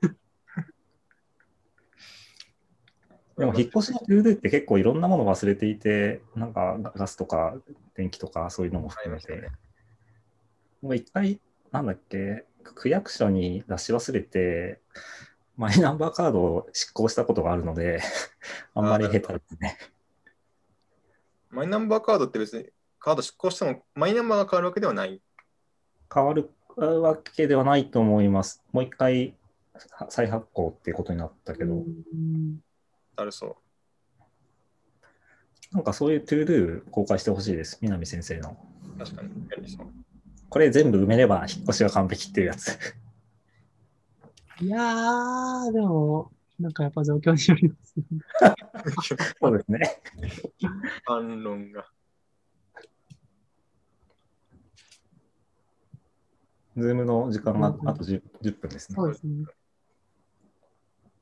[3.38, 7.58] でも引っ越しの to do って結構いろんなもの忘れていて、なんかガガスとか
[7.96, 9.50] 電気とかそういうのも含めて
[10.82, 11.40] もう一回、
[11.72, 14.80] なんだっけ、区役所に出し忘れて、
[15.56, 18.02] マイナンバーカードを失効したことがあるので、
[18.74, 19.78] あんまり下手ですね。
[21.52, 25.22] マイナンバーカードって別にカード失効してもマイナンバーが変わるわけではない。
[26.14, 26.50] 変わる
[27.02, 28.64] わけではないと思います。
[28.72, 29.34] もう一回
[30.10, 32.60] 再発行っていうことになったけど、うん
[33.16, 33.58] だるそ
[35.72, 35.76] う。
[35.76, 38.58] なんかそういう ToDo 公開してほしいです、南先生の。
[38.98, 39.30] 確かに。
[40.50, 42.78] これ全部埋めれば引っ越しが完璧っていうやつ。
[44.60, 48.06] いやー、でも、なんかやっぱ状況によりますね。
[49.40, 50.02] そうですね。
[51.06, 51.88] 反論が。
[56.78, 59.04] ズームの時間があと 10, 10分ですねそ。
[59.04, 59.46] うですね。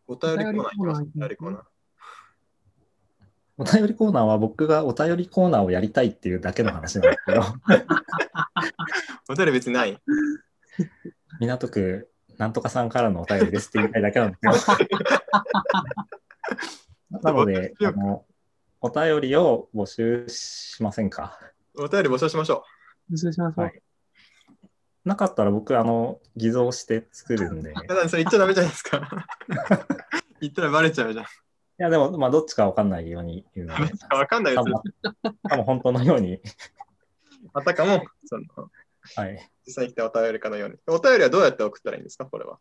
[0.08, 1.02] お便りコーナーいきます。
[1.02, 1.62] おお便りコーナー。
[3.58, 7.42] お便りコーナーは僕がお便りコーナーをやりたいっていうだけの話なんですけど、
[9.30, 10.02] お便り別にない？
[11.40, 14.78] 港区なんとかさんからのお便りですって言いたいだけなんですよ。
[17.22, 18.26] なのであの、
[18.82, 21.38] お便りを募集しませんか？
[21.78, 22.64] お便り募集しましょ
[23.12, 23.66] 募集しましょう。
[23.66, 23.82] はい
[25.06, 27.72] なかったら僕、あの、偽造して作るんで。
[27.72, 27.74] う。
[27.88, 29.28] ただそれ言っちゃダメじゃないですか。
[30.42, 31.26] 言ったらバレちゃうじゃん。
[31.26, 31.28] い
[31.78, 34.66] や、でも、まあ、どっちかわかんないように言うので、わかんないです
[35.22, 35.38] 多分。
[35.44, 36.42] 多分本当のように、
[37.54, 38.70] あたかも、その、
[39.16, 39.50] はい。
[39.66, 40.76] 実際に来たお便りかのように。
[40.88, 42.60] お便りはどうやって送ったらいいんですかこれは？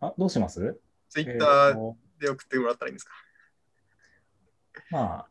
[0.00, 0.80] あ、どうします？
[1.10, 3.12] ツイッターで送ってもらったらいいんですか、
[4.90, 5.28] まあ、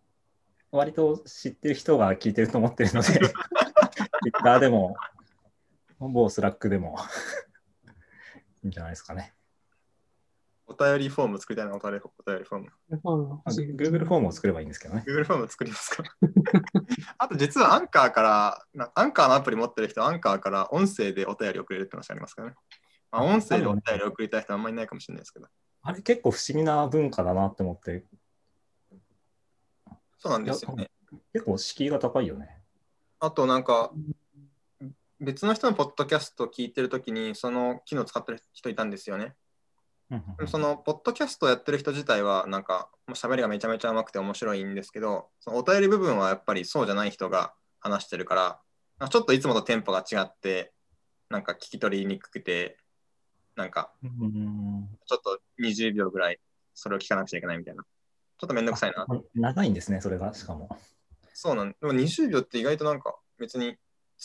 [0.71, 3.19] 割と知ってる人が聞いてると思ってるので、 ツイ
[4.31, 4.95] ッターでも、
[6.09, 6.97] 某 Slack でも
[8.63, 9.35] いいんじゃないですかね。
[10.65, 13.41] お便りフォーム作りたいな、お便りお便りフォーム。
[13.45, 15.03] あ Google フォームを作ればいいんですけどね。
[15.05, 16.03] Google フォーム作りますか？
[17.17, 22.55] あと実はアンカーから、なアンカーのアプリ持ってる人はアンカーから音声でお便り送れるって話ありますからね。
[23.11, 25.47] まあ、音声でお便り送りたい人はあんまりいないかもしれないですけど。
[25.83, 28.05] あれ結構不思議な文化だなって思って、
[30.17, 30.89] そうなんですよね。
[31.33, 32.63] 結構敷居が高いよね。
[33.19, 33.91] あとなんか、
[35.23, 39.36] 別の人のポッドキャストを聞いてるときに、その機能使ってる人いたんですよね。
[40.47, 48.59] そのポッドキャストをやってる人自体は、なんか、もう喋りがめちゃめちゃ上手くて面白いんですけど、そのお便り部分はやっぱりそうじゃない人が話してるか
[48.99, 50.73] ら、ちょっといつもとテンポが違って、
[51.29, 52.77] なんか聞き取りにくくて、
[53.55, 56.39] なんか、うんちょっと20秒ぐらい
[56.73, 57.83] それを聞かなくちゃいけないみたいな。
[57.83, 59.07] ちょっとめんどくさいな。
[59.36, 60.77] 長いんですね、それが、しかも。
[61.33, 63.75] そうなんでも20秒って意外となんか別に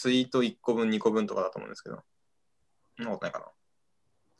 [0.00, 2.04] ツイート1個分、2個分とかだと思うんですけど、
[2.96, 3.46] そんなことないかな。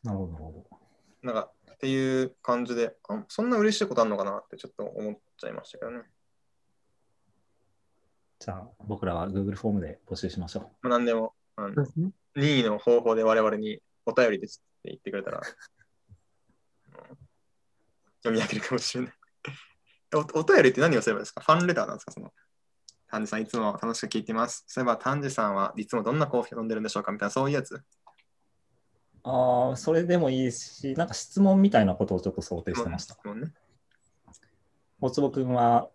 [0.03, 0.79] なるほど、なるほど。
[1.21, 6.03] なんかっていう感じで、あそんな嬉しいことあるのかなってちょっと思っちゃいましたけどね。
[8.39, 10.63] じゃあ、僕らは Google フォームで募集しましょう。
[10.87, 12.11] まあ、何でもあのですね。
[12.37, 15.41] 任意の方法で我々にお便りですって言ってくれたら、
[16.87, 17.17] うん
[18.23, 19.13] 読み上げるかもしれない。
[20.15, 21.41] おお便りって何をすればいいですか？
[21.41, 22.11] ファンレターなんですか？
[22.13, 22.33] その。
[23.11, 24.63] 丹治さん、いつも楽しく聞いてます。
[24.67, 27.11] そういえば、丹治さんはいつもどんなコーヒーを飲んでるんでしょうか？
[27.11, 27.81] みたいな、そういうやつ。
[29.23, 33.15] ああ、それでもいいし、なんか質問みたいなことをちょっと想定してました。
[33.15, 33.53] 質問ね。
[35.01, 35.89] 大坪君は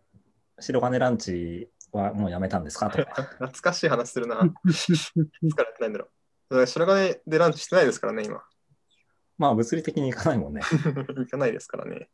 [0.58, 2.90] 白金ランチはもうやめたんですか？
[2.90, 3.22] とか。
[3.38, 4.36] 懐かしい話するな。
[4.66, 6.08] いつからやってないんだろ
[6.50, 6.66] う。
[6.66, 8.42] 白金でランチしてないですからね、今。
[9.38, 10.62] まあ物理的に行かないもんね。
[11.16, 12.08] 行かないですからね。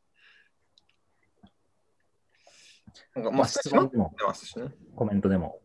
[3.14, 4.74] なんかまあ、まあ質問でもしてますしね。
[4.96, 5.60] コメントでも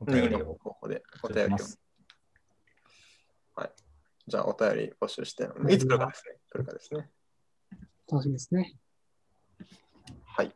[0.00, 1.56] お便りを方法でおお便りを。
[3.54, 3.72] はい。
[4.26, 6.36] じゃあ、お便り募集して、いつ来るかですね。
[6.50, 7.10] 来るかですね。
[8.10, 8.78] 楽しみですね。
[10.24, 10.52] はい。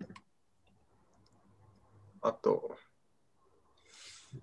[2.20, 2.76] あと、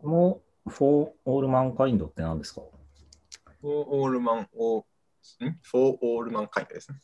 [0.01, 2.61] もう、フォーオールマンカインドって何ですか？
[3.61, 4.83] フォーオールマン、オー
[5.45, 5.59] ん？
[5.61, 6.99] フォーオールマンカインドですね。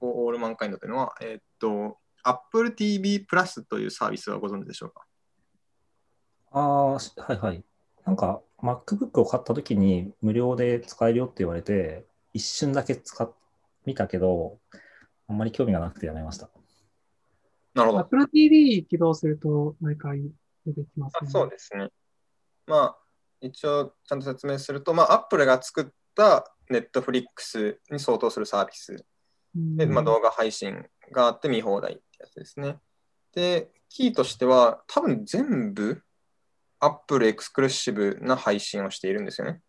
[0.00, 5.06] フォーオールマンカインドというのは、えーっと、Apple TV プラスというサービスはご存知でしょうか？
[6.52, 7.64] ああ、しはいはい。
[8.04, 13.32] なんか MacBook を買った時に無料で使えるよって言われて、一瞬だけ使っ
[13.84, 14.58] 見たけど、
[15.28, 16.50] あんまり興味がなくてやめました。
[17.74, 18.00] なるほど。
[18.00, 20.22] Apple TV 起動すると毎回
[20.64, 21.30] 出てきますあね。
[21.30, 21.88] そうですね。
[22.66, 22.98] まあ、
[23.40, 25.86] 一応ちゃんと説明すると、まあ、Apple が作っ
[26.16, 29.04] た Netflix に相当するサービス
[29.54, 32.78] うんで、まあ、動画配信があって見放題ってやつですね。
[33.34, 36.02] で、キーとしては、多分全部
[36.80, 39.60] Apple エクスクルーシブな配信をしているんですよね。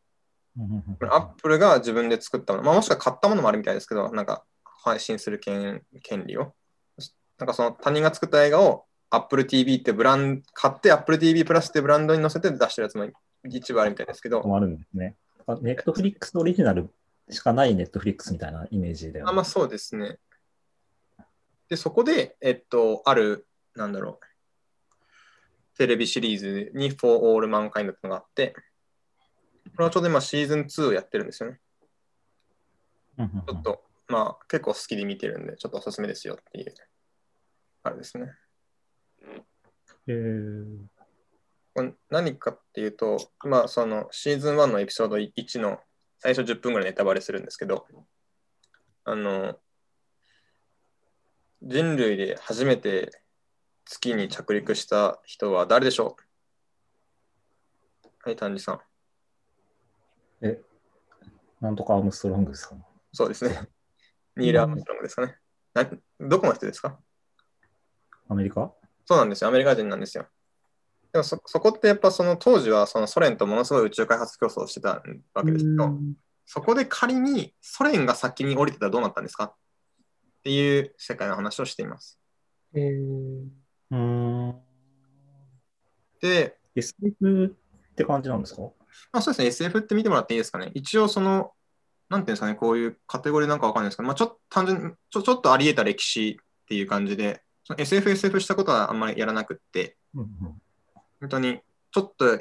[1.11, 6.53] Apple が自分で作ったもの、まあ、もしくは買ったものもあるみたいですけど、なんか配信する権権利を。
[7.37, 13.07] なんかその他人が作った映画を Apple TV ってブラン買って Apple TV プラスってブランドに載せて出してるやつも
[13.47, 15.15] 一部あるみたいですけど、もあるんですね。
[15.61, 16.89] ネットフリックスオリジナル
[17.29, 20.17] しかないネットフリックスみたいなイメージではあまあそうですね。
[21.69, 28.55] で、そこで、えっと、ある、なんだろう、テレビシリーズに For All Mankind ってのがあって、
[29.75, 31.59] これはちょうど今シーズン2をやってるんですよね。
[33.17, 36.73] ちょっと、まあ結構好きで見てるんで、ちょっとおすすめですよっていう、
[37.83, 38.31] あれですね。
[40.07, 40.77] へー
[41.77, 45.79] これ何かっていうと、まあそのシーズン1のエピソード1の
[46.17, 47.85] 最初10分ぐらいネタバレするんですけど、
[49.03, 49.59] あの、
[51.61, 53.11] 人類で初めて
[53.85, 56.15] 月に着陸した人は誰でしょ
[58.03, 58.07] う？
[58.23, 58.79] はい、丹治さん。
[60.41, 60.61] え、
[61.61, 62.85] なんとかアームストロングさん。
[63.11, 63.67] そうですね。
[64.37, 65.37] ニール・アームストロングですかね。
[65.73, 65.89] な
[66.19, 66.99] どこの人ですか？
[68.29, 68.71] アメリカ？
[69.05, 69.49] そうなんですよ。
[69.49, 70.27] アメリカ人なんですよ。
[71.13, 75.01] でもそそこってやっぱその当時はそのソ連とものすごい宇宙開発競争をしてた
[75.33, 76.15] わけですけど、うん
[76.49, 79.53] そこで仮にソ連が先に降りてたらどうなったんですか？
[80.39, 82.19] っていう世界の話をしています。
[82.73, 83.43] えー
[83.91, 84.55] うーん。
[86.21, 87.45] で、SF
[87.91, 88.61] って感じなんですか？
[88.61, 90.71] まあ、そうですね、SF って見てもらっていいですかね。
[90.73, 91.51] 一応その、
[92.09, 100.29] なんていうんですかね、こういうカテゴリーなんかわかんないですけど、まあ、ちょっと単純にちょ、ちょっとあり得た歴史っていう感じで、その SF、SF したことはあんまりやらなくって、うんうん
[101.19, 101.59] 本当に
[101.91, 102.39] ちょっと、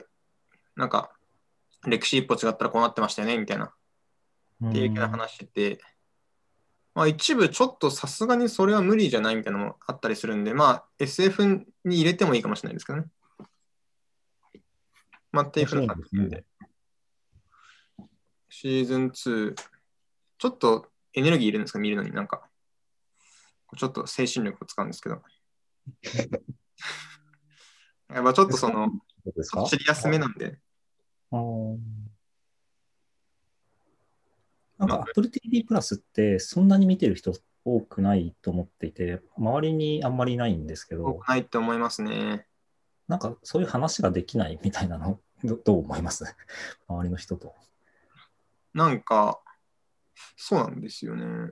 [0.77, 1.11] なんか、
[1.87, 3.73] 歴史一歩違ったらこうなってましたよね、みたいな
[4.69, 5.79] っていうような話で、
[6.97, 11.45] まあ一部ちょっとさすがにそれは無理じゃないみたいなのもあったりするんで、まあ SF
[11.85, 13.05] に入れてもいいかもしれないですけどね。
[15.31, 16.47] まあっていうふうな感じで。
[18.49, 19.55] シーズン2、
[20.39, 21.79] ちょっとエネルギーいるんですか？
[21.79, 22.49] 見るのになんか。
[23.77, 25.23] ちょっと精神力を使うんですけど。
[28.09, 28.89] やっぱちょっとその、
[29.43, 30.59] そうですめなんで、
[31.31, 31.77] あー
[34.79, 37.33] なんか Apple TV プラスってそんなに見てる人
[37.65, 42.47] 多くないと思っていて、周りにあんまりいないんですけ多ど、くないって思いますね。
[43.09, 46.25] なんかそういう話ができないみたいなの、どどう思います？
[46.89, 47.55] 周りの人と。
[48.75, 49.41] なんか、
[50.37, 51.51] そうなんですよね。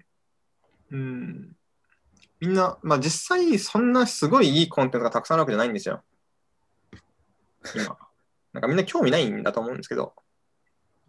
[0.90, 1.56] うん。
[2.40, 6.04] みんな、まあ実際そんなすごいいいコンテンツがたくさんあるわけじゃないんですよ。
[7.74, 7.96] 今。
[8.52, 10.14] なんかみんな興味ないんだと思うんですけど、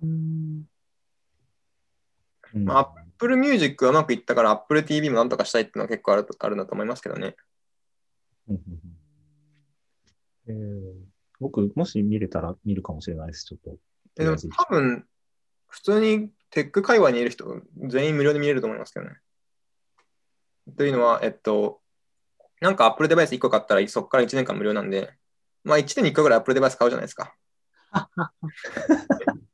[0.02, 0.66] うん
[2.56, 7.36] うんまあ Apple Music がうまくいったから Apple TV もなんとかしたいっていうのは結構あるあるんだと思いますけどね。
[10.48, 13.78] えー僕、もし見れたら見るかもしれないです、ちょっと。
[14.18, 15.06] えでも多分、
[15.68, 19.18] 普通にテック界隈にいる人全員無料で見れると思いますけどね。
[20.78, 21.82] というのは、えっと、
[22.62, 25.14] なんか Apple デバイス1個買ったらそこから1年間無料なんで、
[25.64, 27.36] まあ1年に1個ぐらい Apple デバイス買うじゃないですか。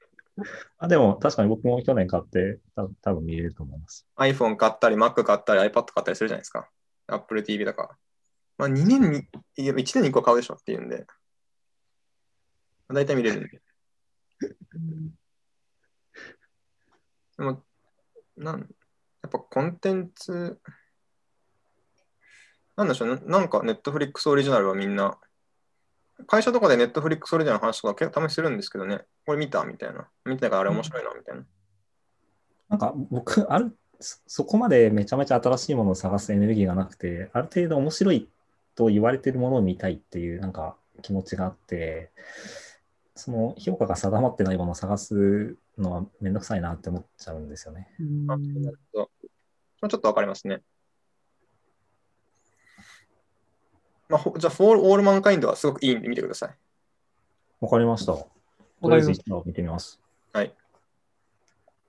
[0.77, 4.07] あでも、確かに僕も去年買って、た多分見れると思います。
[4.17, 6.69] iPhone 買ったり、Mac 買ったり、iPad 買ったりするじゃないですか。
[7.07, 7.97] Apple TV だから。
[8.57, 9.27] まあ2年に、
[9.57, 11.05] いや1年に1個は買うでしょっていうんで、
[12.89, 13.61] 大体見れるんで。
[17.37, 17.63] でも、
[18.37, 18.65] なん、や
[19.27, 20.59] っぱコンテンツ、
[22.75, 25.19] なんでしょうね、なんかネットフリックスオリジナルはみんな、
[26.27, 30.07] 会社とかでネットフリックスオリジナルの話とか結構たまにするんですけどね、これ見たみたいな。
[30.25, 31.43] 見てないからあれ面白いなみたいな。
[32.69, 38.27] なんか僕、ある、そそこまでめちゃめちゃ新しいものを探すエネルギーがなくて、ある程度面白い
[38.75, 42.11] と言われてるものを見たいっていうなんか気持ちがあって、
[43.15, 47.87] その評価が定まってないものを探すのはめんどくさいなって思っちゃうんですよね。
[47.99, 49.11] うんあなるほど。
[49.81, 50.61] まあちょっとわかりますね。
[54.11, 56.55] まあ、ほじゃあ、 For All Mankind はすごくいいんで見てください。
[57.61, 58.13] わかりました。
[58.13, 58.29] と
[58.83, 60.01] りあえず一度見てみます。
[60.33, 60.53] はい。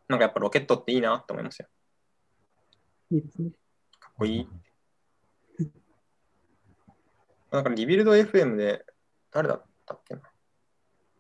[0.07, 1.67] なんかやっぱロケットっていいなって思いますよ。
[3.11, 3.51] いいですね。
[3.99, 4.49] かっこいい。
[7.51, 8.87] なんかリビルド FM で、
[9.33, 10.21] 誰だったっけな。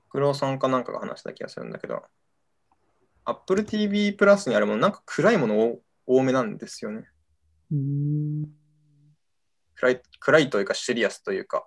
[0.08, 2.04] 黒さんかなんかが話した気がするんだけど、
[3.24, 7.08] Apple TV プラスにあるもの、なんか暗いものを多めなんですよね。
[7.72, 8.61] うん。
[9.82, 11.66] 暗い暗いというかシリアスというか、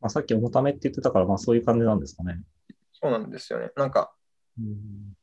[0.00, 2.42] まあ、さっき重ためって言ってたから、まあそういう感じなんですかね。
[2.92, 3.70] そうなんですよね。
[3.76, 4.12] なんか、
[4.58, 5.14] うん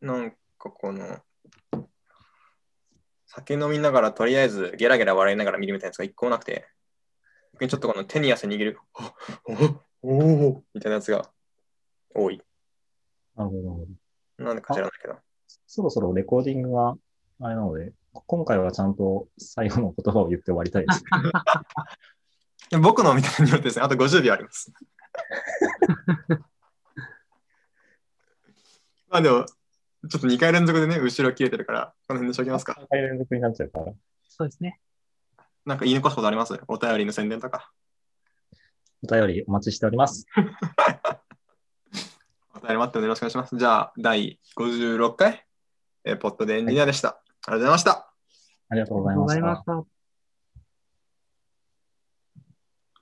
[0.00, 1.18] なんかこの、
[3.26, 6.66] 酒飲みながらとりあえずゲラゲラ笑いながら見るみたいなやつが一個もなくて、
[7.54, 8.78] 逆にちょっとこの手に汗握る、
[10.02, 11.30] おおおみたいなやつが
[12.14, 12.40] 多い。
[13.36, 13.86] なるほどなるほ
[14.38, 14.44] ど。
[14.44, 15.16] なんでか知らないけど。
[15.66, 16.96] そろそろレコーディングが
[17.40, 17.92] あれなので、
[18.26, 21.02] 今回はちゃんと最後の言葉を言って終わりたいです。
[22.70, 24.72] で僕のみたいによってですね、あと50秒あります。
[29.08, 32.76] まあでも、ちょっと2回連続でね、後ろ切れてるから、この辺でしときますか。
[32.80, 33.92] 3回連続になっちゃうから。
[34.28, 34.80] そうですね。
[35.64, 36.58] なんか言い残すことあります？
[36.68, 37.70] お便りの宣伝とか。
[39.02, 40.26] お便りお待ちしております。
[42.54, 43.56] お便り待ってるのでよろしくお願いします。
[43.56, 45.46] じゃあ、第56回、
[46.04, 47.22] えーポッドでエンジニアでした。
[47.46, 48.14] ありがとうございました。
[48.70, 49.64] ありがとうございまし。
[49.64, 49.93] た。